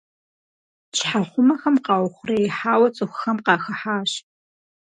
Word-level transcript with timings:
Щхьэхъумэхэм 0.97 1.75
къаухъуреихьауэ 1.85 2.87
цӏыхухэм 2.95 3.37
къахыхьащ. 3.45 4.11